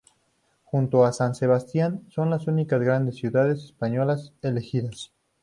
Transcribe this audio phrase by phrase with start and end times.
[0.63, 5.11] Junto con San Sebastián, son las únicas grandes ciudades españolas elegidas.